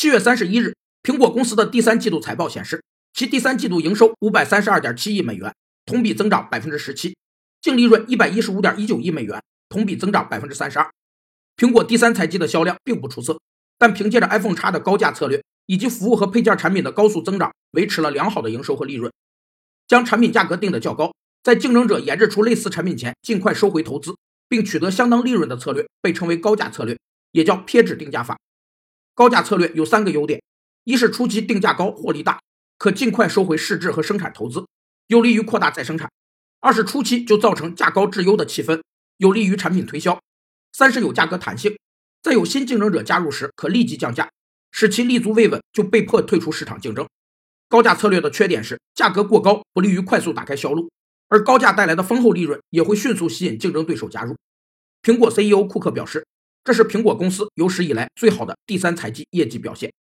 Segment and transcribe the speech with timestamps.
[0.00, 7.14] 七月三十一日，苹果公司的第三季度财报显示，其第三季度营收五百三十二点七亿美元，同比增长百分之十七，
[7.60, 10.90] 净利润一百一十五点一九亿美元，同比增长百分之三十二。
[11.54, 13.38] 苹果第三财季的销量并不出色，
[13.76, 19.12] 但凭借着 iPhone X 的高价策略以及服务和配件产品的高速增长，维持了良好的营收和利润。
[19.86, 21.12] 将产品价格定得较高，
[21.42, 24.16] 在竞争者研制出类似产品前尽快收回投资，
[24.48, 26.98] 并取得相当利润的策略，被称为高价策略，
[27.32, 28.38] 也叫撇指定价法。
[29.20, 30.42] 高价策略有三个优点：
[30.84, 32.40] 一是初期定价高，获利大，
[32.78, 34.66] 可尽快收回试制和生产投资，
[35.08, 36.08] 有利于扩大再生产；
[36.60, 38.80] 二是初期就造成价高质优的气氛，
[39.18, 40.18] 有利于产品推销；
[40.72, 41.76] 三是有价格弹性，
[42.22, 44.30] 在有新竞争者加入时可立即降价，
[44.72, 47.06] 使其立足未稳就被迫退出市场竞争。
[47.68, 50.90] 高价策略的缺点是价格过高，不利于快速打开销路，
[51.28, 54.34] 而高价带来的丰厚利润也会迅速吸引竞争对手加入。
[55.02, 56.24] 苹果 CEO 库克表示，
[56.62, 59.90] 这是苹果公司有史以来最好的第三财季业绩表现。